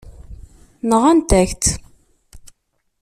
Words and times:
Nɣant-ak-tt. 0.89 1.65